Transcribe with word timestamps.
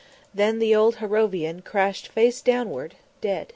Then 0.33 0.57
the 0.57 0.73
old 0.73 0.95
Harrovian 0.95 1.61
crashed 1.63 2.07
face 2.07 2.41
downward, 2.41 2.95
dead. 3.21 3.49